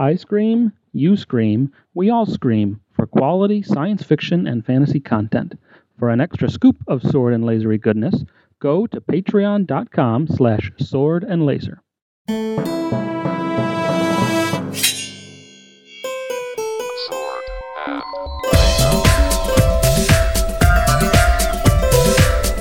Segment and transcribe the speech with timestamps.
[0.00, 5.58] I scream, you scream, we all scream for quality science fiction and fantasy content.
[5.98, 8.24] For an extra scoop of sword and lasery goodness,
[8.60, 11.82] go to patreon.com slash sword and laser.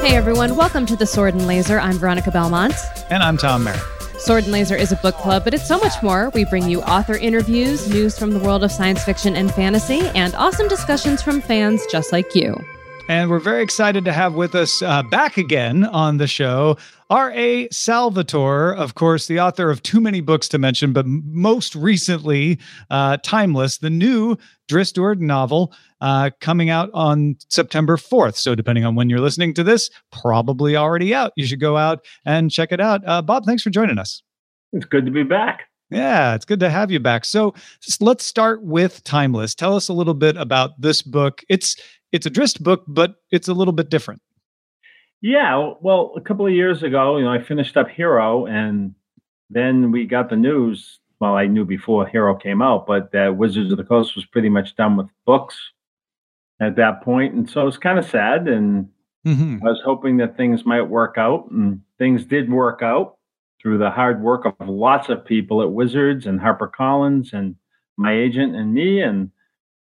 [0.04, 1.80] Hey everyone, welcome to the Sword and Laser.
[1.80, 2.74] I'm Veronica Belmont.
[3.10, 3.99] And I'm Tom Merritt.
[4.20, 6.30] Sword and Laser is a book club, but it's so much more.
[6.32, 10.36] We bring you author interviews, news from the world of science fiction and fantasy, and
[10.36, 12.56] awesome discussions from fans just like you.
[13.08, 16.78] And we're very excited to have with us uh, back again on the show
[17.10, 17.68] R.A.
[17.70, 22.60] Salvatore, of course, the author of too many books to mention, but most recently,
[22.92, 24.38] uh, Timeless, the new
[24.70, 28.36] Do'Urden novel uh, coming out on September 4th.
[28.36, 31.34] So, depending on when you're listening to this, probably already out.
[31.36, 33.02] You should go out and check it out.
[33.06, 34.24] Uh, Bob, thanks for joining us.
[34.72, 35.64] It's good to be back.
[35.90, 37.26] Yeah, it's good to have you back.
[37.26, 37.56] So
[38.00, 39.56] let's start with Timeless.
[39.56, 41.44] Tell us a little bit about this book.
[41.50, 41.76] It's
[42.12, 44.22] it's a Drizzt book, but it's a little bit different.
[45.22, 48.96] Yeah, well, a couple of years ago, you know, I finished up Hero, and
[49.50, 51.00] then we got the news.
[51.20, 54.50] Well, I knew before Hero came out, but that Wizards of the Coast was pretty
[54.50, 55.58] much done with books
[56.62, 58.48] at that point, and so it was kind of sad.
[58.48, 58.90] And
[59.26, 59.58] mm-hmm.
[59.66, 63.18] I was hoping that things might work out, and things did work out
[63.62, 67.56] through the hard work of lots of people at Wizards and HarperCollins and
[67.98, 69.32] my agent and me, and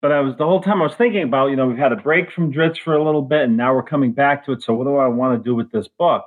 [0.00, 1.96] but I was the whole time I was thinking about, you know, we've had a
[1.96, 4.62] break from Drizzt for a little bit and now we're coming back to it.
[4.62, 6.24] So what do I want to do with this book?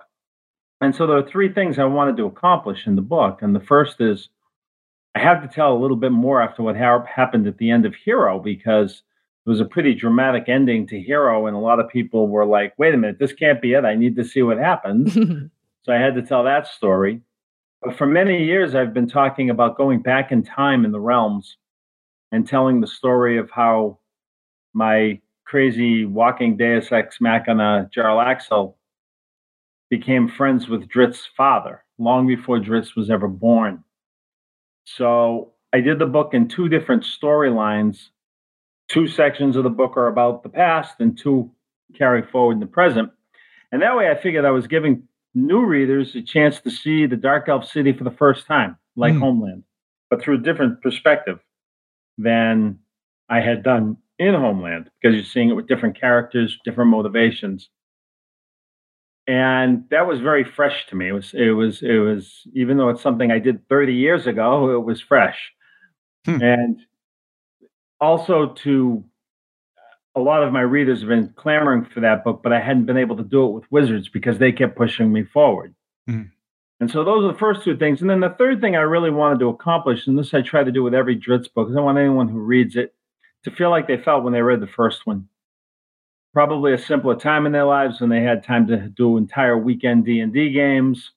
[0.79, 3.39] And so there are three things I wanted to accomplish in the book.
[3.41, 4.29] And the first is
[5.15, 7.85] I have to tell a little bit more after what ha- happened at the end
[7.85, 9.03] of Hero because
[9.45, 11.45] it was a pretty dramatic ending to Hero.
[11.45, 13.85] And a lot of people were like, wait a minute, this can't be it.
[13.85, 15.13] I need to see what happens.
[15.83, 17.21] so I had to tell that story.
[17.81, 21.57] But for many years, I've been talking about going back in time in the realms
[22.31, 23.99] and telling the story of how
[24.73, 28.73] my crazy walking Deus Ex Machina Jarlaxle
[29.89, 33.83] became friends with Drizzt's father long before Drizzt was ever born.
[34.85, 38.09] So I did the book in two different storylines.
[38.89, 41.51] Two sections of the book are about the past, and two
[41.95, 43.11] carry forward in the present.
[43.71, 47.15] And that way, I figured I was giving new readers a chance to see the
[47.15, 49.19] Dark Elf City for the first time, like mm.
[49.19, 49.63] Homeland,
[50.09, 51.39] but through a different perspective
[52.17, 52.79] than
[53.29, 57.69] I had done in Homeland because you're seeing it with different characters, different motivations.
[59.25, 61.07] And that was very fresh to me.
[61.07, 64.71] It was, it was, it was, even though it's something I did 30 years ago,
[64.75, 65.51] it was fresh.
[66.25, 66.41] Hmm.
[66.41, 66.79] And
[68.01, 69.03] also to
[70.15, 72.97] a lot of my readers have been clamoring for that book, but I hadn't been
[72.97, 75.73] able to do it with Wizards because they kept pushing me forward.
[76.07, 76.23] Hmm.
[76.79, 78.01] And so those are the first two things.
[78.01, 80.71] And then the third thing I really wanted to accomplish, and this I try to
[80.71, 82.93] do with every Drizzt book, is I want anyone who reads it
[83.45, 85.29] to feel like they felt when they read the first one.
[86.33, 90.05] Probably a simpler time in their lives when they had time to do entire weekend
[90.05, 91.11] D and D games,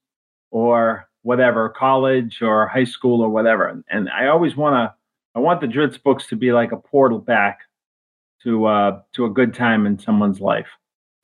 [0.50, 3.82] or whatever, college or high school or whatever.
[3.90, 4.94] And I always want to,
[5.34, 7.60] I want the Drizzt books to be like a portal back
[8.42, 10.68] to uh, to a good time in someone's life.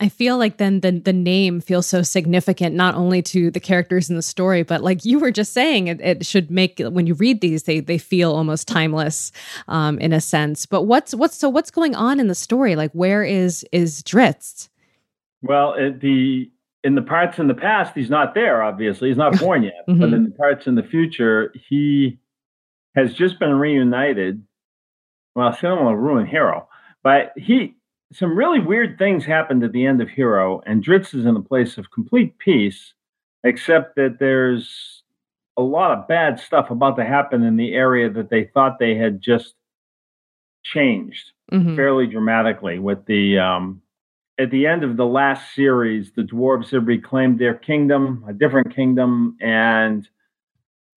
[0.03, 4.11] I feel like then the the name feels so significant not only to the characters
[4.11, 7.15] in the story, but like you were just saying, it, it should make when you
[7.15, 9.31] read these, they they feel almost timeless
[9.69, 10.67] um, in a sense.
[10.67, 12.75] But what's what's so what's going on in the story?
[12.75, 14.71] Like where is is Drizzt?
[15.41, 16.51] Well, it, the
[16.83, 18.61] in the parts in the past, he's not there.
[18.61, 19.85] Obviously, he's not born yet.
[19.89, 20.01] mm-hmm.
[20.01, 22.19] But in the parts in the future, he
[22.97, 24.43] has just been reunited.
[25.37, 26.69] Well, I don't want to ruin Hero,
[27.05, 27.77] but he
[28.13, 31.43] some really weird things happened at the end of Hero, and Drizzt is in a
[31.43, 32.95] place of complete peace,
[33.45, 35.03] except that there's
[35.57, 38.95] a lot of bad stuff about to happen in the area that they thought they
[38.95, 39.55] had just
[40.63, 41.77] changed mm-hmm.
[41.77, 43.83] fairly dramatically with the um,
[44.39, 48.75] at the end of the last series, the dwarves had reclaimed their kingdom, a different
[48.75, 50.09] kingdom, and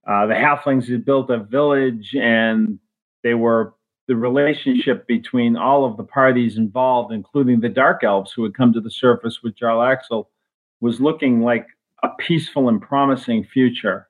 [0.08, 2.80] uh, the halflings had built a village, and
[3.24, 3.74] they were
[4.08, 8.72] the relationship between all of the parties involved, including the Dark Elves who had come
[8.74, 10.28] to the surface with Jarlaxle,
[10.80, 11.68] was looking like
[12.04, 14.08] a peaceful and promising future.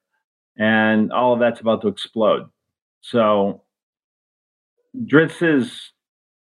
[0.57, 2.49] And all of that's about to explode.
[3.01, 3.63] So
[5.05, 5.91] Drizzt is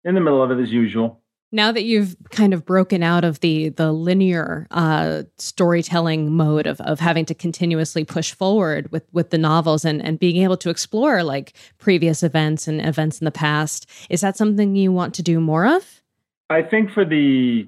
[0.04, 1.22] in the middle of it as usual
[1.56, 6.80] now that you've kind of broken out of the the linear uh, storytelling mode of,
[6.82, 10.70] of having to continuously push forward with with the novels and and being able to
[10.70, 15.22] explore like previous events and events in the past is that something you want to
[15.22, 16.02] do more of
[16.50, 17.66] i think for the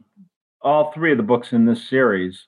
[0.61, 2.46] all three of the books in this series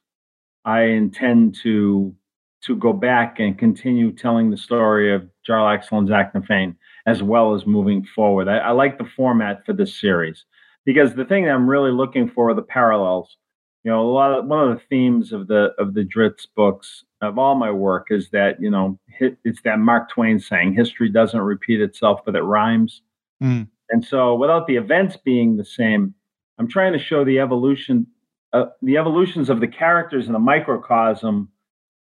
[0.64, 2.14] i intend to
[2.62, 6.76] to go back and continue telling the story of Jarlaxle and Zaknafein,
[7.06, 8.48] as well as moving forward.
[8.48, 10.44] I, I like the format for this series
[10.84, 13.36] because the thing that I'm really looking for are the parallels.
[13.84, 17.04] You know, a lot of, one of the themes of the of the Drizzt books
[17.22, 21.40] of all my work is that you know it's that Mark Twain saying, "History doesn't
[21.40, 23.02] repeat itself, but it rhymes."
[23.42, 23.68] Mm.
[23.90, 26.14] And so, without the events being the same,
[26.58, 28.06] I'm trying to show the evolution,
[28.52, 31.48] uh, the evolutions of the characters in a microcosm,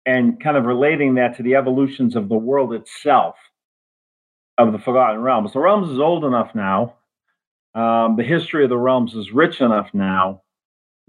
[0.06, 3.36] and kind of relating that to the evolutions of the world itself,
[4.58, 5.54] of the Forgotten Realms.
[5.54, 6.96] The Realms is old enough now.
[7.80, 10.42] Um, the history of the realms is rich enough now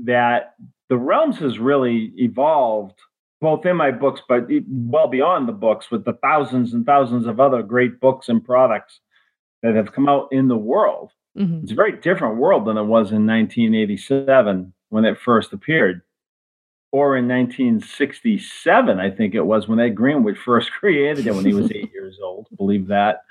[0.04, 0.54] that
[0.88, 2.96] the realms has really evolved
[3.40, 7.40] both in my books but well beyond the books with the thousands and thousands of
[7.40, 9.00] other great books and products
[9.64, 11.58] that have come out in the world mm-hmm.
[11.62, 16.02] it's a very different world than it was in 1987 when it first appeared
[16.92, 21.52] or in 1967 i think it was when ed greenwood first created it when he
[21.52, 23.24] was eight years old believe that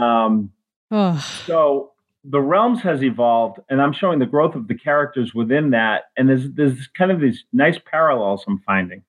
[0.00, 0.52] um,
[0.92, 1.18] oh.
[1.44, 1.90] so
[2.30, 6.28] the realms has evolved and i'm showing the growth of the characters within that and
[6.28, 9.02] there's there's kind of these nice parallels i'm finding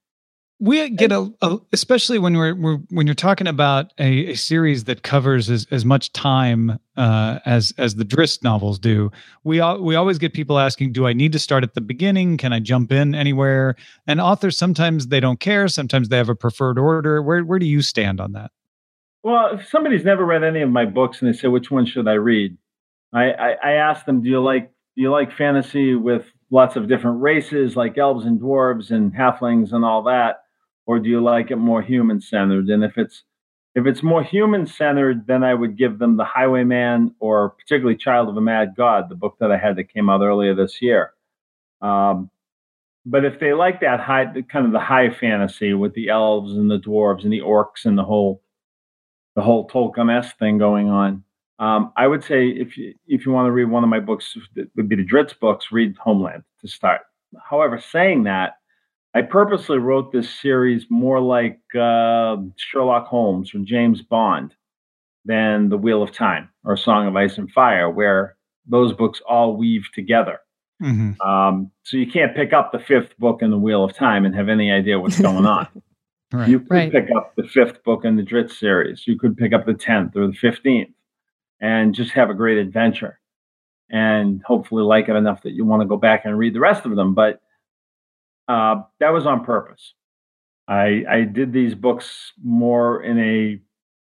[0.61, 4.83] we get a, a, especially when we're, we're, when you're talking about a, a series
[4.85, 9.09] that covers as, as much time uh, as as the Drizzt novels do.
[9.45, 12.35] We all, we always get people asking, "Do I need to start at the beginning?
[12.35, 13.75] Can I jump in anywhere?"
[14.05, 15.69] And authors sometimes they don't care.
[15.69, 17.21] Sometimes they have a preferred order.
[17.21, 18.51] Where where do you stand on that?
[19.23, 22.07] Well, if somebody's never read any of my books and they say, "Which one should
[22.09, 22.57] I read?"
[23.13, 26.87] I, I, I ask them, "Do you like do you like fantasy with lots of
[26.87, 30.43] different races, like elves and dwarves and halflings and all that?"
[30.89, 32.67] or do you like it more human centered?
[32.67, 33.21] And if it's
[33.75, 38.27] if it's more human centered, then I would give them The Highwayman or particularly Child
[38.29, 41.13] of a Mad God, the book that I had that came out earlier this year.
[41.79, 42.31] Um,
[43.05, 46.71] but if they like that high, kind of the high fantasy with the elves and
[46.71, 48.41] the dwarves and the orcs and the whole,
[49.35, 51.23] the whole Tolkien s thing going on,
[51.59, 54.37] um, I would say if you if you want to read one of my books,
[54.55, 55.71] it would be the Drizzt books.
[55.71, 57.01] Read Homeland to start.
[57.43, 58.53] However, saying that,
[59.13, 64.55] I purposely wrote this series more like uh, Sherlock Holmes or James Bond
[65.25, 69.57] than The Wheel of Time or Song of Ice and Fire, where those books all
[69.57, 70.39] weave together.
[70.81, 71.19] Mm-hmm.
[71.27, 74.33] Um, so you can't pick up the fifth book in The Wheel of Time and
[74.33, 75.67] have any idea what's going on.
[76.31, 76.47] right.
[76.47, 76.91] You could right.
[76.91, 79.05] pick up the fifth book in the Drizzt series.
[79.05, 80.93] You could pick up the 10th or the 15th
[81.61, 83.19] and just have a great adventure
[83.89, 86.85] and hopefully like it enough that you want to go back and read the rest
[86.85, 87.13] of them.
[87.13, 87.41] But
[88.47, 89.93] uh, that was on purpose.
[90.67, 93.59] I, I did these books more in a,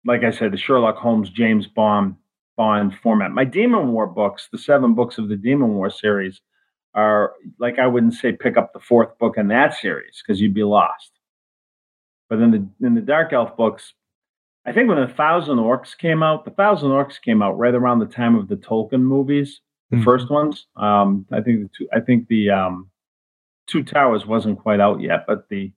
[0.04, 2.16] like I said, the Sherlock Holmes, James Bond,
[2.56, 3.30] Bond format.
[3.30, 6.42] My Demon War books, the seven books of the Demon War series,
[6.94, 10.52] are like I wouldn't say pick up the fourth book in that series because you'd
[10.52, 11.12] be lost.
[12.28, 13.94] But in the in the Dark Elf books,
[14.64, 17.98] I think when the Thousand Orcs came out, the Thousand Orcs came out right around
[17.98, 19.60] the time of the Tolkien movies,
[19.90, 20.04] the mm-hmm.
[20.04, 20.66] first ones.
[20.76, 22.90] Um, I think the two, I think the um,
[23.66, 25.72] Two Towers wasn't quite out yet, but the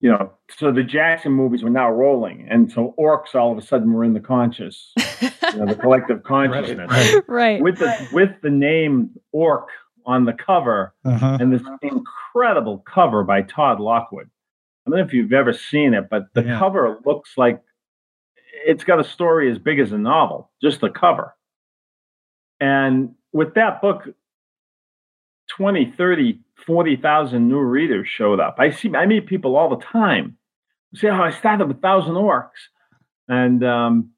[0.00, 3.62] you know, so the Jackson movies were now rolling, and so orcs all of a
[3.62, 7.62] sudden were in the conscious, you know, the collective consciousness, right, right.
[7.62, 9.68] With the with the name Orc
[10.06, 11.38] on the cover, uh-huh.
[11.40, 14.30] and this incredible cover by Todd Lockwood.
[14.88, 16.58] I don't know if you've ever seen it, but the yeah.
[16.58, 17.62] cover looks like
[18.66, 21.34] it's got a story as big as a novel, just the cover.
[22.60, 24.08] And with that book,
[25.50, 28.56] 20, 30, 40,000 new readers showed up.
[28.58, 30.38] I see, I meet people all the time
[30.94, 32.68] say, "Oh, I started with Thousand Orcs,"
[33.28, 34.10] and um,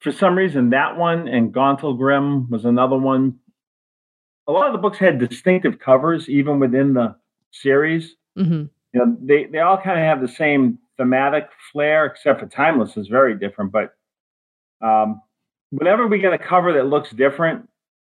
[0.00, 3.38] for some reason, that one and Gauntlgrim was another one.
[4.46, 7.16] A lot of the books had distinctive covers, even within the
[7.50, 8.16] series.
[8.38, 8.64] Mm-hmm.
[8.94, 12.96] You know, they they all kind of have the same thematic flair, except for Timeless
[12.96, 13.72] is very different.
[13.72, 13.94] But
[14.80, 15.20] um,
[15.70, 17.68] whenever we get a cover that looks different,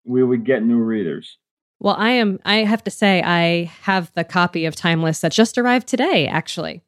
[0.05, 1.37] we would get new readers.
[1.79, 5.57] Well, I am I have to say I have the copy of Timeless that just
[5.57, 6.81] arrived today actually.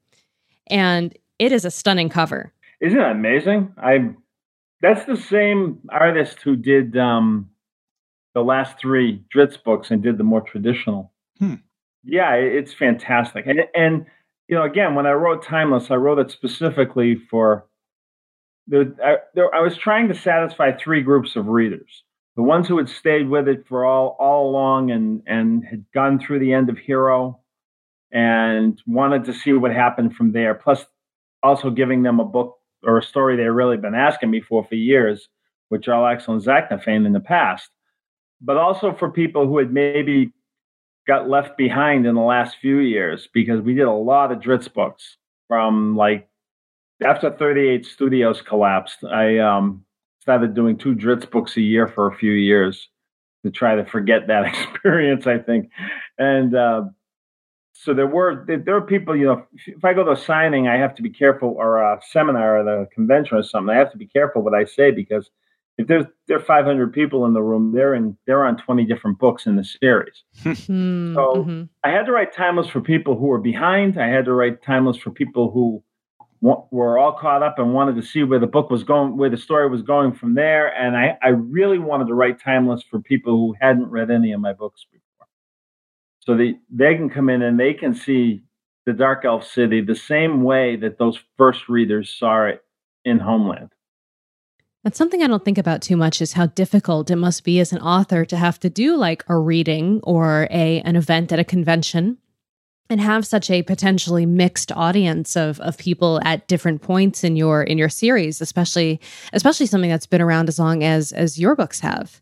[0.67, 2.53] And it is a stunning cover.
[2.79, 3.73] Isn't it amazing?
[3.77, 4.11] I
[4.81, 7.49] that's the same artist who did um
[8.33, 11.11] the last three Drizzt books and did the more traditional.
[11.39, 11.55] Hmm.
[12.03, 13.45] Yeah, it's fantastic.
[13.47, 14.05] And and
[14.47, 17.65] you know, again, when I wrote Timeless, I wrote it specifically for
[18.67, 19.17] the I,
[19.55, 22.03] I was trying to satisfy three groups of readers
[22.35, 26.19] the ones who had stayed with it for all all along and and had gone
[26.19, 27.39] through the end of Hero
[28.11, 30.53] and wanted to see what happened from there.
[30.53, 30.85] Plus,
[31.43, 34.75] also giving them a book or a story they've really been asking me for for
[34.75, 35.27] years,
[35.69, 37.69] which Jarlaxle and Zaknafein in the past.
[38.41, 40.31] But also for people who had maybe
[41.07, 44.73] got left behind in the last few years because we did a lot of Drizzt
[44.73, 45.17] books
[45.47, 46.29] from like
[47.03, 49.83] after 38 studios collapsed, I um,
[50.19, 52.89] started doing two Drizzt books a year for a few years
[53.43, 55.71] to try to forget that experience, I think.
[56.17, 56.83] And uh,
[57.73, 60.77] so there were there were people, you know, if I go to a signing, I
[60.77, 63.97] have to be careful, or a seminar or the convention or something, I have to
[63.97, 65.29] be careful what I say because
[65.81, 69.19] if there's there are 500 people in the room, they're in they're on 20 different
[69.19, 70.23] books in the series.
[70.43, 70.53] Hmm,
[71.15, 71.69] so mhm.
[71.83, 73.99] I had to write timeless for people who were behind.
[73.99, 75.83] I had to write timeless for people who
[76.41, 79.29] wa- were all caught up and wanted to see where the book was going, where
[79.29, 80.67] the story was going from there.
[80.67, 84.41] And I, I really wanted to write timeless for people who hadn't read any of
[84.41, 85.27] my books before.
[86.19, 88.43] So they, they can come in and they can see
[88.85, 92.63] the Dark Elf City the same way that those first readers saw it
[93.05, 93.71] in Homeland.
[94.83, 97.71] That's something I don't think about too much is how difficult it must be as
[97.71, 101.43] an author to have to do like a reading or a an event at a
[101.43, 102.17] convention
[102.89, 107.61] and have such a potentially mixed audience of of people at different points in your
[107.61, 108.99] in your series, especially
[109.33, 112.19] especially something that's been around as long as as your books have.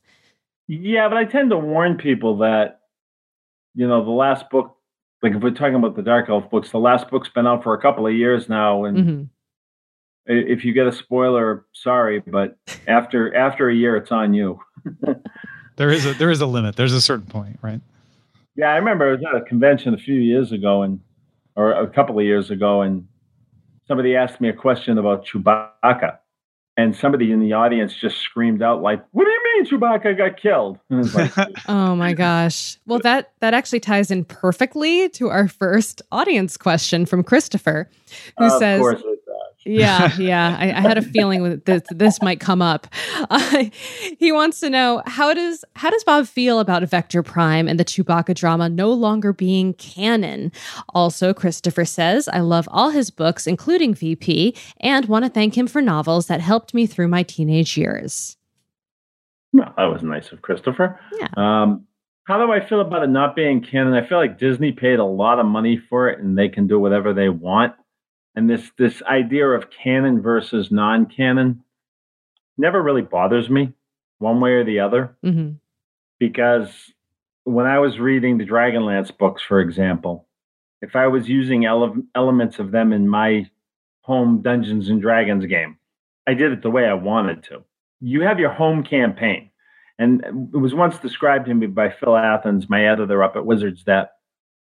[0.67, 2.81] Yeah, but I tend to warn people that,
[3.73, 4.75] you know, the last book,
[5.23, 7.73] like if we're talking about the Dark Elf books, the last book's been out for
[7.73, 9.27] a couple of years now, and hmm i-
[10.29, 12.57] if you get a spoiler, sorry, but
[12.88, 14.59] after after a year, it's on you.
[15.79, 16.75] There is a there is a limit.
[16.75, 17.79] There's a certain point, right?
[18.57, 21.00] Yeah, I remember I was at a convention a few years ago, and
[21.55, 23.07] or a couple of years ago, and
[23.88, 26.17] somebody asked me a question about Chewbacca,
[26.75, 30.36] and somebody in the audience just screamed out like, "What do you mean Chewbacca got
[30.36, 31.31] killed?" Like,
[31.69, 32.77] Oh my gosh.
[32.86, 37.89] Well, that that actually ties in perfectly to our first audience question from Christopher,
[38.38, 39.18] who of says, course it does.
[39.69, 40.57] Yeah, yeah.
[40.59, 42.88] I, I had a feeling that this, this might come up.
[43.29, 43.65] Uh,
[44.17, 47.85] he wants to know how does how does Bob feel about Vector Prime and the
[47.85, 50.51] Chewbacca drama no longer being canon?
[50.89, 55.67] Also, Christopher says, "I love all his books, including VP, and want to thank him
[55.67, 58.38] for novels that helped me through my teenage years."
[59.53, 60.99] Well, that was nice of Christopher.
[61.19, 61.27] Yeah.
[61.38, 61.85] Um,
[62.25, 63.93] how do I feel about it not being canon?
[63.93, 66.79] I feel like Disney paid a lot of money for it, and they can do
[66.79, 67.73] whatever they want.
[68.36, 71.63] And this this idea of canon versus non-canon
[72.57, 73.74] never really bothers me,
[74.19, 75.51] one way or the other, hmm
[76.19, 76.69] because
[77.45, 80.27] when I was reading the Dragonlance books, for example,
[80.81, 83.50] if I was using ele- elements of them in my
[84.01, 85.77] home Dungeons and Dragons game,
[86.27, 87.63] I did it the way I wanted to.
[88.01, 89.50] You have your home campaign.
[89.98, 93.83] And it was once described to me by Phil Athans, my editor up at Wizards,
[93.86, 94.12] that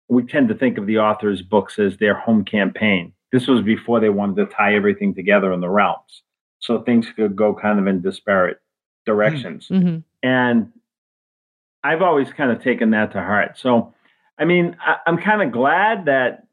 [0.09, 3.13] we tend to think of the author's books as their home campaign.
[3.33, 6.23] This was before they wanted to tie everything together in the realms.
[6.59, 8.59] So things could go kind of in disparate
[9.04, 9.68] directions.
[9.68, 10.73] hmm And
[11.85, 13.59] I've always kind of taken that to heart.
[13.59, 13.95] So,
[14.38, 16.47] I mean, I, I'm kind of glad that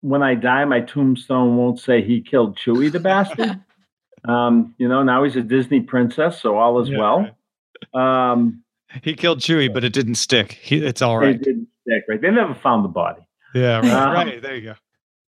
[0.00, 3.60] when I die, my tombstone won't say he killed Chewie, the bastard.
[4.28, 8.00] um, you know, now he's a Disney princess, so all is Yeah, well.
[8.00, 8.64] Um,
[9.02, 10.52] He killed Chewie, but it didn't stick.
[10.52, 11.38] He, it's all right.
[11.38, 12.20] they didn't stick, right?
[12.20, 13.22] They never found the body.
[13.54, 13.90] Yeah, right.
[13.90, 14.42] Um, right.
[14.42, 14.74] There you go.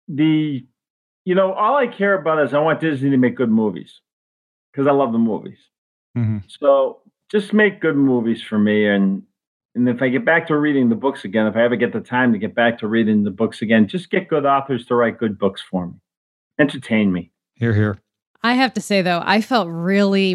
[0.09, 0.67] The,
[1.25, 4.01] you know, all I care about is I want Disney to make good movies
[4.73, 5.59] because I love the movies.
[6.15, 7.01] hmm So
[7.31, 9.23] just make good movies for me, and
[9.75, 12.01] and if I get back to reading the books again, if I ever get the
[12.01, 15.19] time to get back to reading the books again, just get good authors to write
[15.19, 15.95] good books for me,
[16.59, 17.31] entertain me.
[17.55, 17.99] Here, here.
[18.43, 20.35] I have to say though, I felt really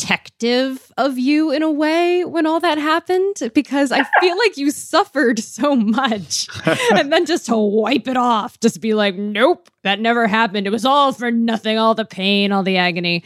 [0.00, 4.70] protective of you in a way when all that happened because I feel like you
[4.70, 6.48] suffered so much.
[6.94, 10.66] and then just to wipe it off, just be like, nope, that never happened.
[10.66, 13.24] It was all for nothing, all the pain, all the agony.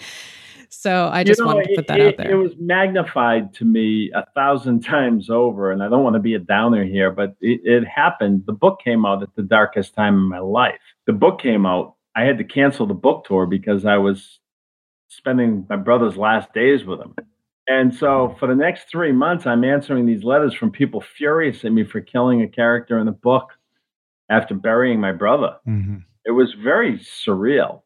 [0.68, 2.32] So I just You know, wanted to put that it, out there.
[2.32, 6.34] It was magnified to me a thousand times over, and I don't want to be
[6.34, 8.42] a downer here, but it, it happened.
[8.46, 10.80] The book came out at the darkest time in my life.
[11.06, 11.94] The book came out.
[12.16, 14.40] I had to cancel the book tour because I was
[15.08, 17.14] spending my brother's last days with him.
[17.66, 21.72] And so for the next three months, I'm answering these letters from people furious at
[21.72, 23.52] me for killing a character in the book
[24.28, 27.82] after burying my brother hmm it was very surreal.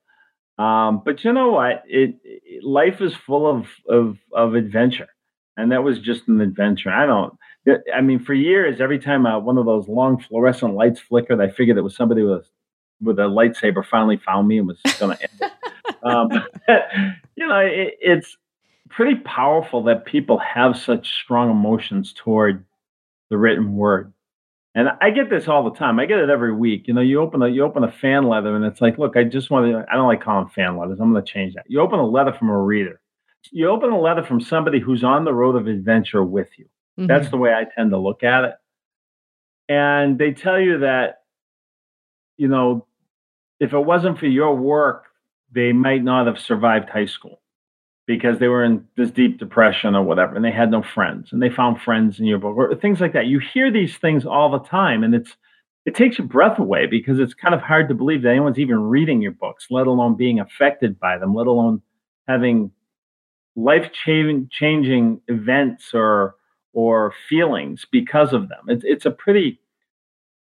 [0.59, 1.85] Um, but you know what?
[1.87, 5.09] It, it life is full of, of of adventure,
[5.57, 6.91] and that was just an adventure.
[6.91, 7.35] I don't.
[7.95, 11.51] I mean, for years, every time uh, one of those long fluorescent lights flickered, I
[11.51, 12.49] figured it was somebody with
[13.01, 15.53] with a lightsaber finally found me and was going to end it.
[16.03, 16.31] Um,
[17.37, 18.37] you know, it, it's
[18.91, 22.65] pretty powerful that people have such strong emotions toward
[23.31, 24.13] the written word.
[24.75, 25.99] And I get this all the time.
[25.99, 26.89] I get it every week.
[26.89, 29.25] You know, you open a you open a fan letter, and it's like, look, I
[29.25, 29.85] just want to.
[29.91, 31.01] I don't like calling fan letters.
[31.01, 31.65] I'm going to change that.
[31.69, 33.01] You open a letter from a reader.
[33.51, 36.67] You open a letter from somebody who's on the road of adventure with you.
[36.99, 37.09] Mhm.
[37.09, 38.55] That's the way I tend to look at it.
[39.69, 41.23] And they tell you that,
[42.37, 42.87] you know,
[43.61, 45.08] if it wasn't for your work,
[45.53, 47.41] they might not have survived high school
[48.07, 51.43] because they were in this deep depression or whatever and they had no friends and
[51.43, 53.27] they found friends in your book or things like that.
[53.27, 55.37] You hear these things all the time and it's
[55.85, 58.81] it takes your breath away because it's kind of hard to believe that anyone's even
[58.81, 61.83] reading your books let alone being affected by them let alone
[62.27, 62.71] having
[63.57, 66.35] life changing events or
[66.73, 68.61] or feelings because of them.
[68.69, 69.61] It's, it's a pretty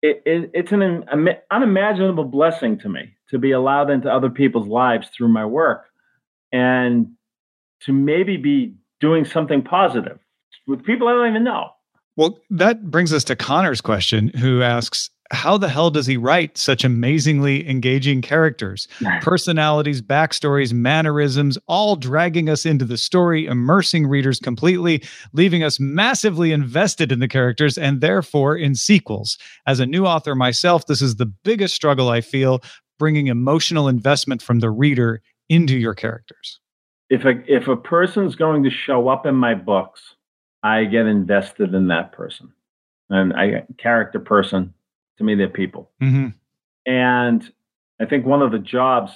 [0.02, 1.06] it, it, it's an
[1.52, 5.86] unimaginable blessing to me to be allowed into other people's lives through my work
[6.52, 7.08] and
[7.82, 10.20] to maybe be doing something positive
[10.68, 11.70] with people I don't even know.
[12.18, 16.58] Well, that brings us to Connor's question, who asks, how the hell does he write
[16.58, 18.88] such amazingly engaging characters?
[19.22, 26.52] Personalities, backstories, mannerisms, all dragging us into the story, immersing readers completely, leaving us massively
[26.52, 29.38] invested in the characters and therefore in sequels.
[29.66, 32.62] As a new author myself, this is the biggest struggle I feel
[33.00, 36.60] bringing emotional investment from the reader into your characters.
[37.10, 40.16] If a if a person's going to show up in my books,
[40.64, 42.54] I get invested in that person.
[43.10, 44.74] And I character person
[45.18, 46.28] to me they're people mm-hmm.
[46.86, 47.52] and
[48.00, 49.12] i think one of the jobs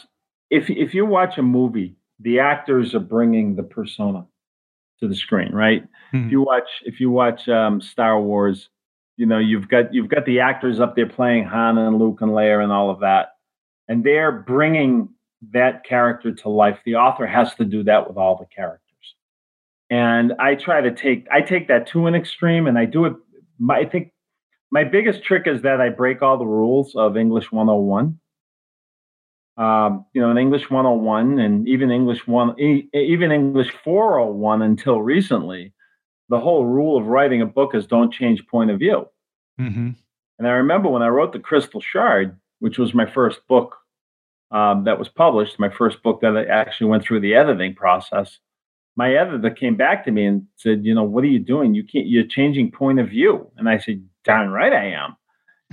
[0.50, 4.26] if if you watch a movie the actors are bringing the persona
[5.00, 5.84] to the screen right
[6.14, 6.26] mm-hmm.
[6.26, 8.70] if you watch if you watch um, star wars
[9.18, 12.32] you know you've got you've got the actors up there playing han and luke and
[12.32, 13.36] leia and all of that
[13.88, 15.10] and they're bringing
[15.54, 18.82] that character to life the author has to do that with all the characters
[19.90, 23.14] and i try to take i take that to an extreme and i do it
[23.70, 24.12] i think
[24.76, 28.20] my biggest trick is that I break all the rules of English 101.
[29.56, 35.72] Um, you know, in English 101 and even English one, even English 401 until recently,
[36.28, 39.08] the whole rule of writing a book is don't change point of view.
[39.62, 39.92] Mm-hmm.
[40.40, 43.78] And I remember when I wrote The Crystal Shard, which was my first book
[44.52, 48.40] um, that was published, my first book that I actually went through the editing process.
[48.98, 51.76] My editor came back to me and said, "You know, what are you doing?
[51.76, 52.08] You can't.
[52.08, 55.16] You're changing point of view." And I said, darn right I am.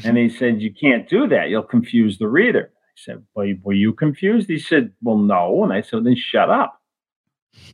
[0.05, 1.49] And he said, You can't do that.
[1.49, 2.71] You'll confuse the reader.
[2.75, 4.49] I said, well, Were you confused?
[4.49, 5.65] He said, Well, no.
[5.65, 6.81] And I said, Then shut up.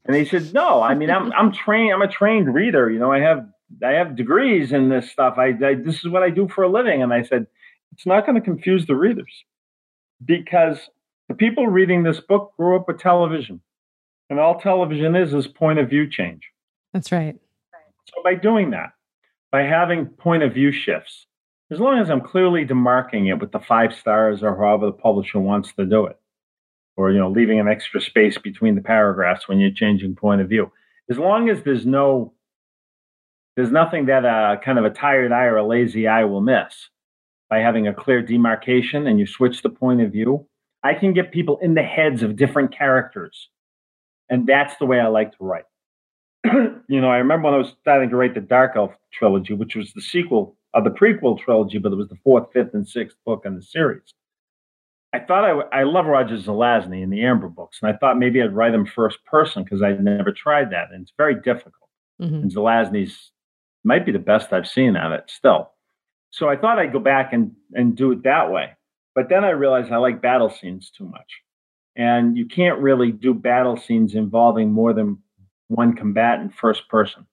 [0.05, 2.91] And he said, No, I mean, I'm I'm trained, I'm a trained reader.
[2.91, 3.47] You know, I have
[3.85, 5.35] I have degrees in this stuff.
[5.38, 7.03] I, I this is what I do for a living.
[7.03, 7.47] And I said,
[7.93, 9.45] It's not going to confuse the readers
[10.25, 10.79] because
[11.29, 13.61] the people reading this book grew up with television.
[14.31, 16.43] And all television is is point of view change.
[16.93, 17.37] That's right.
[18.07, 18.93] So by doing that,
[19.50, 21.26] by having point of view shifts,
[21.70, 25.38] as long as I'm clearly demarking it with the five stars or however the publisher
[25.38, 26.18] wants to do it,
[26.96, 30.48] or you know, leaving an extra space between the paragraphs when you're changing point of
[30.48, 30.70] view.
[31.11, 32.34] As long as there's no
[33.56, 36.90] there's nothing that a kind of a tired eye or a lazy eye will miss
[37.50, 40.46] by having a clear demarcation and you switch the point of view.
[40.84, 43.48] I can get people in the heads of different characters.
[44.28, 45.64] And that's the way I like to write.
[46.88, 49.74] you know, I remember when I was starting to write the Dark Elf trilogy, which
[49.74, 53.16] was the sequel of the prequel trilogy, but it was the fourth, fifth, and sixth
[53.24, 54.14] book in the series.
[55.12, 58.42] I thought I, I love Roger Zelazny in the Amber books, and I thought maybe
[58.42, 61.88] I'd write them first person because I'd never tried that, and it's very difficult.
[62.20, 62.35] Mm-hmm.
[62.35, 63.31] And Zelazny's
[63.85, 65.70] might be the best I've seen at it still.
[66.31, 68.72] So I thought I'd go back and and do it that way,
[69.14, 71.40] but then I realized I like battle scenes too much,
[71.96, 75.18] and you can't really do battle scenes involving more than
[75.68, 77.26] one combatant first person.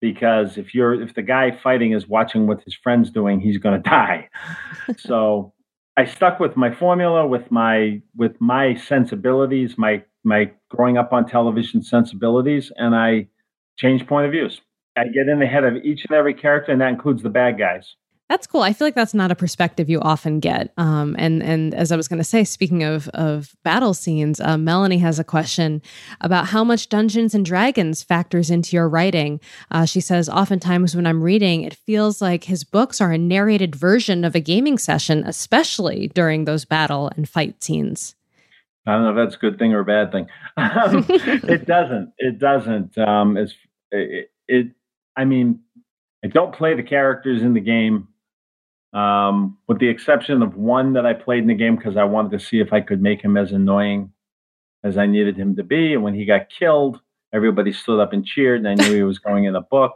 [0.00, 3.82] Because if you're if the guy fighting is watching what his friends doing he's going
[3.82, 4.28] to die.
[4.98, 5.52] So
[5.98, 11.26] i stuck with my formula with my with my sensibilities my my growing up on
[11.26, 13.26] television sensibilities and i
[13.78, 14.60] change point of views.
[14.96, 17.58] I get in the head of each and every character and that includes the bad
[17.58, 17.96] guys
[18.28, 18.62] that's cool.
[18.62, 20.72] I feel like that's not a perspective you often get.
[20.76, 24.58] Um, and and as I was going to say, speaking of of battle scenes, uh,
[24.58, 25.80] Melanie has a question
[26.20, 29.40] about how much Dungeons and Dragons factors into your writing.
[29.70, 33.76] Uh, she says, oftentimes when I'm reading, it feels like his books are a narrated
[33.76, 38.16] version of a gaming session, especially during those battle and fight scenes.
[38.86, 40.26] I don't know if that's a good thing or a bad thing.
[40.58, 42.12] Um, it doesn't.
[42.16, 42.96] It doesn't.
[42.96, 43.52] Um, it's,
[43.90, 44.68] it, it.
[45.14, 45.60] I mean,
[46.24, 48.08] I don't play the characters in the game
[48.92, 52.32] um, with the exception of one that I played in the game because I wanted
[52.32, 54.12] to see if I could make him as annoying
[54.84, 55.94] as I needed him to be.
[55.94, 57.00] And when he got killed,
[57.32, 59.92] everybody stood up and cheered, and I knew he was going in a book.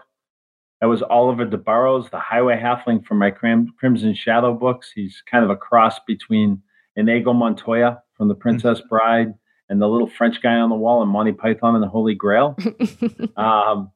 [0.80, 4.90] That was Oliver de Burrows, the highway halfling from my Crim- Crimson Shadow books.
[4.94, 6.62] He's kind of a cross between
[6.96, 9.34] Inigo Montoya from The Princess Bride
[9.68, 12.56] and the little French guy on the wall in Monty Python and the Holy Grail.
[13.36, 13.92] um,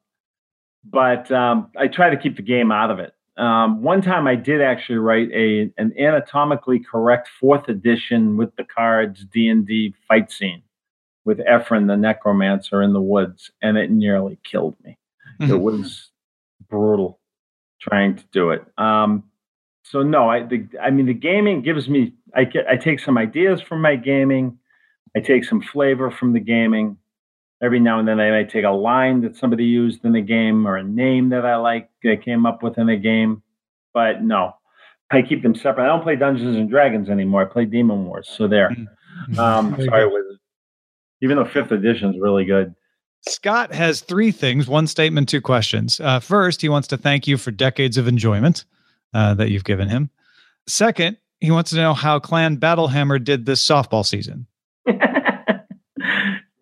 [0.83, 4.35] but um, I try to keep the game out of it Um, one time I
[4.35, 9.93] did actually write a an anatomically correct fourth edition with the cards D and D
[10.07, 10.61] fight scene
[11.25, 14.97] with Effron the necromancer in the woods, and it nearly killed me.
[15.41, 15.51] Mm-hmm.
[15.51, 16.11] It was
[16.69, 17.19] brutal
[17.81, 18.63] trying to do it.
[18.77, 19.23] Um,
[19.83, 23.17] so no, I the, I mean the gaming gives me I get I take some
[23.17, 24.57] ideas from my gaming,
[25.15, 26.97] I take some flavor from the gaming.
[27.65, 30.67] Every now and then I might take a line that somebody used in the game
[30.67, 33.41] or a name that I like that came up with in a game.
[33.91, 34.53] But no,
[35.09, 35.85] I keep them separate.
[35.85, 37.41] I don't play Dungeons and Dragons anymore.
[37.41, 38.29] I play Demon Wars.
[38.31, 38.69] So there.
[38.69, 39.39] Mm-hmm.
[39.39, 40.11] Um, sorry,
[41.21, 42.75] even though fifth edition is really good.
[43.27, 45.99] Scott has three things one statement, two questions.
[45.99, 48.65] Uh, first, he wants to thank you for decades of enjoyment
[49.15, 50.11] uh, that you've given him.
[50.67, 54.45] Second, he wants to know how Clan Battlehammer did this softball season.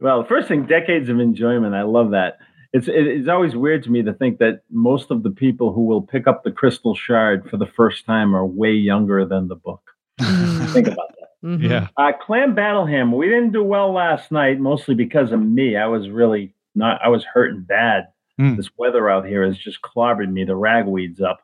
[0.04, 1.74] well, the first thing, decades of enjoyment.
[1.74, 2.38] I love that.
[2.74, 6.02] It's it's always weird to me to think that most of the people who will
[6.02, 9.82] pick up the crystal shard for the first time are way younger than the book.
[10.20, 11.48] think about that.
[11.48, 11.72] Mm-hmm.
[11.72, 11.88] Yeah.
[11.96, 13.16] Uh, Clan Battlehammer.
[13.16, 15.78] We didn't do well last night, mostly because of me.
[15.78, 17.00] I was really not.
[17.02, 18.08] I was hurting bad.
[18.42, 18.58] Mm.
[18.58, 20.44] This weather out here has just clobbered me.
[20.44, 21.40] The ragweeds up.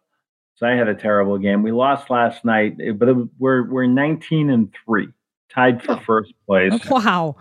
[0.55, 1.63] So I had a terrible game.
[1.63, 5.07] We lost last night, but it, we're we're 19 and three,
[5.49, 6.73] tied for first place.
[6.89, 7.37] Wow!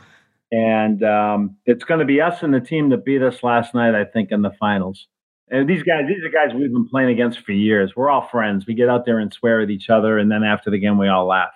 [0.50, 3.94] And um, it's going to be us and the team that beat us last night,
[3.94, 5.06] I think, in the finals.
[5.50, 7.94] And these guys, these are guys we've been playing against for years.
[7.96, 8.66] We're all friends.
[8.66, 11.08] We get out there and swear at each other, and then after the game, we
[11.08, 11.52] all laugh.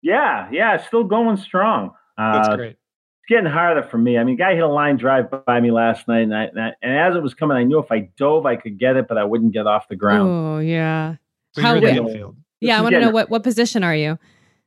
[0.00, 1.90] Yeah, yeah, it's still going strong.
[2.18, 2.70] Uh, That's great.
[2.70, 4.18] It's getting harder for me.
[4.18, 6.72] I mean, guy hit a line drive by me last night, and, I, and, I,
[6.82, 9.18] and, as it was coming, I knew if I dove, I could get it, but
[9.18, 10.28] I wouldn't get off the ground.
[10.28, 11.16] Oh yeah.
[11.52, 12.36] So How, you're in the infield.
[12.60, 14.18] Yeah, I want to know what what position are you?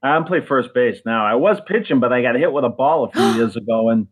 [0.09, 1.25] I'm playing first base now.
[1.25, 4.07] I was pitching, but I got hit with a ball a few years ago, and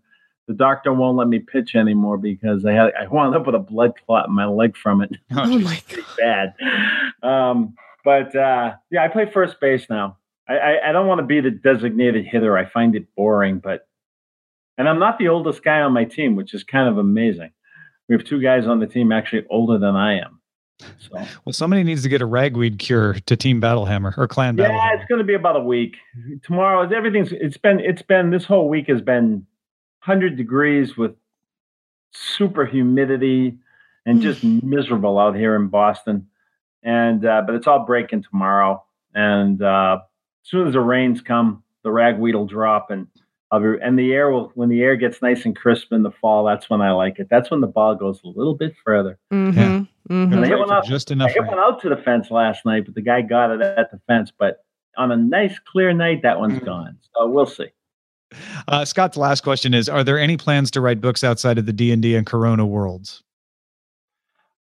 [0.48, 3.60] the doctor won't let me pitch anymore because I had I wound up with a
[3.60, 5.12] blood clot in my leg from it.
[5.32, 6.54] Oh my god, bad.
[7.28, 10.18] Um, but uh, yeah, I play first base now.
[10.48, 12.58] I, I, I don't want to be the designated hitter.
[12.58, 13.88] I find it boring, but
[14.78, 17.52] and I'm not the oldest guy on my team, which is kind of amazing.
[18.10, 20.42] We have two guys on the team actually older than I am.
[21.00, 21.22] So.
[21.46, 24.76] Well, somebody needs to get a ragweed cure to Team Battlehammer or Clan Battle.
[24.76, 25.98] Yeah, it's going to be about a week.
[26.44, 27.32] Tomorrow, everything's.
[27.32, 27.80] It's been.
[27.80, 28.30] It's been.
[28.30, 29.46] This whole week has been
[30.00, 31.16] hundred degrees with
[32.12, 33.58] super humidity
[34.06, 36.28] and just miserable out here in Boston.
[36.84, 38.84] And uh, but it's all breaking tomorrow.
[39.16, 40.00] And uh,
[40.44, 43.08] as soon as the rains come, the ragweed will drop and
[43.52, 46.12] I'll be, and the air will when the air gets nice and crisp in the
[46.12, 46.44] fall.
[46.44, 47.28] That's when I like it.
[47.30, 49.20] That's when the ball goes a little bit further.
[49.32, 49.60] Mm-hmm.
[49.60, 49.84] Yeah.
[50.10, 50.44] Mm-hmm.
[50.44, 51.30] I hit one out, just enough.
[51.30, 53.92] I hit one out to the fence last night, but the guy got it at
[53.92, 54.32] the fence.
[54.38, 54.64] But
[54.98, 56.66] on a nice clear night, that one's mm-hmm.
[56.66, 56.98] gone.
[57.16, 57.68] So we'll see.
[58.68, 61.74] Uh, Scott's last question is: Are there any plans to write books outside of the
[61.74, 63.24] D and D and Corona worlds?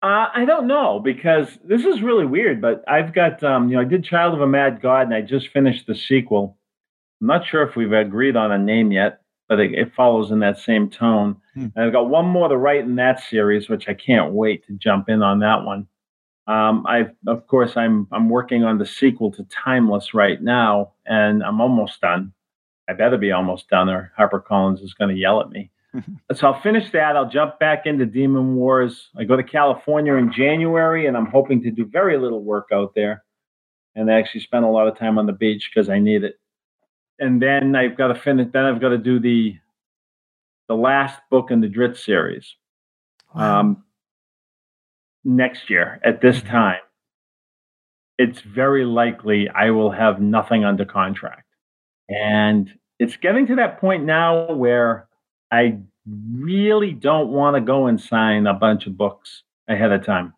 [0.01, 2.61] Uh, I don't know because this is really weird.
[2.61, 5.21] But I've got, um, you know, I did Child of a Mad God, and I
[5.21, 6.57] just finished the sequel.
[7.19, 10.39] I'm not sure if we've agreed on a name yet, but it, it follows in
[10.39, 11.37] that same tone.
[11.53, 11.67] Hmm.
[11.75, 14.73] And I've got one more to write in that series, which I can't wait to
[14.73, 15.87] jump in on that one.
[16.47, 21.43] Um, I, of course, I'm I'm working on the sequel to Timeless right now, and
[21.43, 22.33] I'm almost done.
[22.87, 25.71] I better be almost done, or HarperCollins is going to yell at me.
[26.33, 27.15] so I'll finish that.
[27.15, 29.09] I'll jump back into Demon Wars.
[29.17, 32.93] I go to California in January, and I'm hoping to do very little work out
[32.93, 33.23] there,
[33.95, 36.35] and I actually spend a lot of time on the beach because I need it
[37.19, 38.47] and then I've got to finish.
[38.51, 39.57] Then I've got to do the
[40.67, 42.55] the last book in the Drizzt series
[43.35, 43.59] wow.
[43.59, 43.83] um,
[45.23, 46.49] next year at this mm-hmm.
[46.49, 46.79] time.
[48.17, 51.47] It's very likely I will have nothing under contract,
[52.07, 55.07] and it's getting to that point now where
[55.51, 60.34] I really don't want to go and sign a bunch of books ahead of time.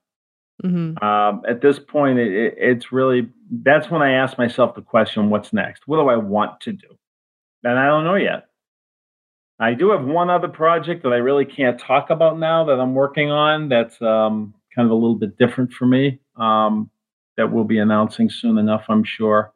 [0.63, 1.03] Mm-hmm.
[1.03, 5.29] Um, at this point, it, it, it's really that's when I ask myself the question,
[5.29, 5.87] what's next?
[5.87, 6.97] What do I want to do?
[7.63, 8.47] And I don't know yet.
[9.59, 12.93] I do have one other project that I really can't talk about now that I'm
[12.93, 16.91] working on that's um, kind of a little bit different for me um,
[17.37, 19.53] that we'll be announcing soon enough, I'm sure.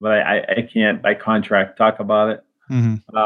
[0.00, 2.44] But I, I, I can't, by contract, talk about it.
[2.70, 3.16] Mm-hmm.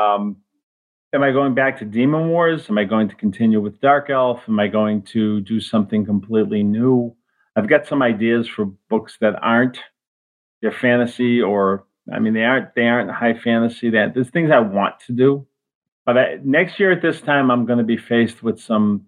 [1.14, 2.70] Am I going back to Demon Wars?
[2.70, 4.40] Am I going to continue with Dark Elf?
[4.48, 7.14] Am I going to do something completely new?
[7.54, 9.78] I've got some ideas for books that aren't
[10.62, 13.90] they're fantasy or I mean they aren't they aren't high fantasy.
[13.90, 15.46] That there's things I want to do,
[16.06, 19.06] but I, next year at this time I'm going to be faced with some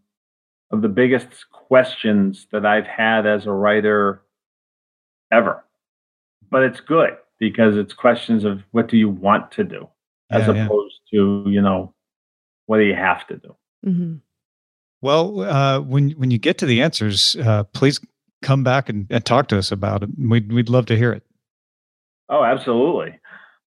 [0.71, 4.21] of the biggest questions that I've had as a writer
[5.33, 5.64] ever.
[6.51, 9.88] But it's good because it's questions of what do you want to do
[10.30, 11.20] as yeah, opposed yeah.
[11.20, 11.94] to you know
[12.66, 13.56] what do you have to do.
[13.87, 14.14] Mm-hmm.
[15.02, 18.00] Well, uh, when when you get to the answers, uh, please
[18.42, 20.10] come back and, and talk to us about it.
[20.18, 21.22] We'd we'd love to hear it.
[22.28, 23.18] Oh, absolutely.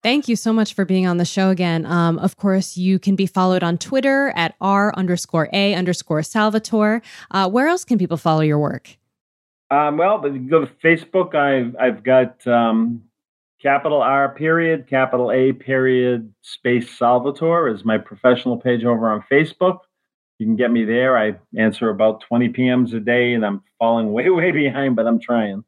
[0.02, 1.86] Thank you so much for being on the show again.
[1.88, 7.02] Um, of course, you can be followed on Twitter at r underscore a underscore Salvatore.
[7.32, 8.98] Uh, where else can people follow your work?
[9.72, 11.34] Um, well, go to Facebook.
[11.34, 13.04] I've I've got um,
[13.62, 19.80] capital R period, capital A period, space Salvatore is my professional page over on Facebook.
[20.38, 21.18] You can get me there.
[21.18, 25.20] I answer about 20 PMs a day, and I'm falling way way behind, but I'm
[25.20, 25.64] trying.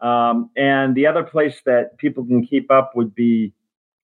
[0.00, 3.52] Um, and the other place that people can keep up would be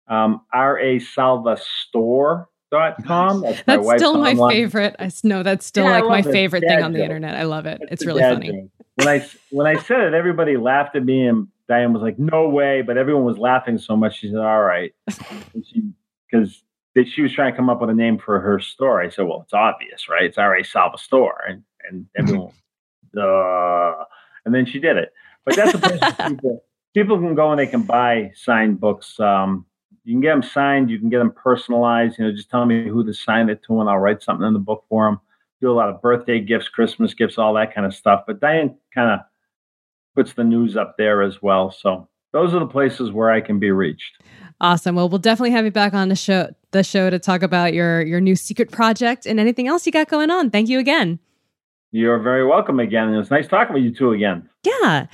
[0.07, 3.41] um, rasalvastore.com.
[3.41, 4.53] That's, that's my still my online.
[4.53, 4.95] favorite.
[5.01, 7.35] I know that's still yeah, like my favorite thing on the internet.
[7.35, 7.81] I love it.
[7.83, 8.53] It's, it's really funny.
[8.53, 8.71] Joke.
[8.95, 12.49] When I when I said it, everybody laughed at me, and Diane was like, "No
[12.49, 14.19] way!" But everyone was laughing so much.
[14.19, 16.63] She said, "All right," because
[17.07, 19.01] she was trying to come up with a name for her store.
[19.01, 20.25] I said, "Well, it's obvious, right?
[20.25, 20.63] It's R.A.
[20.63, 22.53] Salvastore." and and everyone,
[23.17, 24.05] uh,
[24.45, 25.13] and then she did it.
[25.45, 29.19] But that's a place people people can go and they can buy signed books.
[29.21, 29.67] Um,
[30.05, 30.91] you can get them signed.
[30.91, 32.19] You can get them personalized.
[32.19, 34.55] You know, just tell me who to sign it to, and I'll write something in
[34.55, 35.21] the book for them.
[35.61, 38.25] Do a lot of birthday gifts, Christmas gifts, all that kind of stuff.
[38.27, 39.21] But Diane kind of
[40.19, 41.71] puts the news up there as well.
[41.71, 44.21] So those are the places where I can be reached.
[44.61, 44.97] Awesome.
[44.97, 48.03] Well, we'll definitely have you back on the show the show to talk about your
[48.03, 50.51] your new secret project and anything else you got going on.
[50.51, 51.21] Thank you again.
[51.93, 53.15] You're very welcome again.
[53.15, 54.49] It was nice talking with you two again.
[54.65, 55.07] Yeah.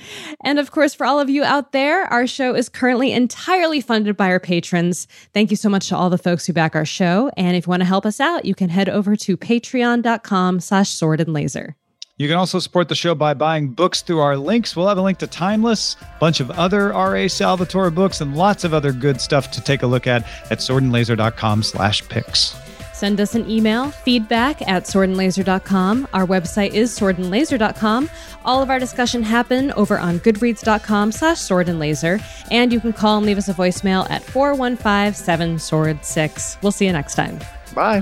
[0.43, 4.17] And of course, for all of you out there, our show is currently entirely funded
[4.17, 5.07] by our patrons.
[5.33, 7.29] Thank you so much to all the folks who back our show.
[7.37, 10.89] And if you want to help us out, you can head over to patreon.com slash
[10.89, 11.75] sword and laser.
[12.17, 14.75] You can also support the show by buying books through our links.
[14.75, 17.27] We'll have a link to Timeless, a bunch of other R.A.
[17.27, 21.63] Salvatore books, and lots of other good stuff to take a look at at swordandlaser.com
[21.63, 22.55] slash picks.
[22.93, 26.07] Send us an email, feedback at swordandlaser.com.
[26.13, 28.09] Our website is swordandlaser.com.
[28.45, 32.23] All of our discussion happen over on goodreads.com slash swordandlaser.
[32.49, 36.57] And you can call and leave us a voicemail at 415 7 Sword 6.
[36.61, 37.39] We'll see you next time.
[37.73, 38.01] Bye.